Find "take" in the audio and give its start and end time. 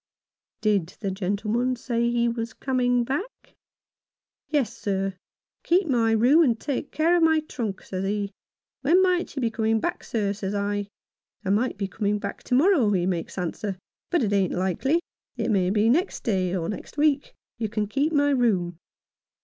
6.59-6.91